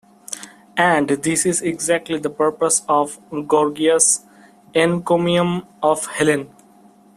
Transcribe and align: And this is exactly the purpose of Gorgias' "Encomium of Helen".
And 0.77 1.09
this 1.09 1.45
is 1.45 1.61
exactly 1.61 2.17
the 2.17 2.31
purpose 2.31 2.81
of 2.89 3.19
Gorgias' 3.47 4.21
"Encomium 4.73 5.67
of 5.83 6.07
Helen". 6.07 6.49